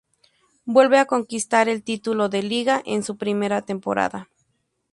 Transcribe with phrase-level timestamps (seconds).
[0.65, 4.29] Vuelve a conquistar el título de Liga en su primera temporada.